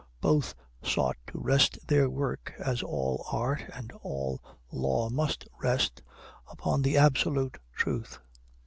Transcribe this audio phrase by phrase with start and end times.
[0.19, 6.01] Both sought to rest their work, as all art and all law must rest,
[6.49, 8.17] upon the absolute truth.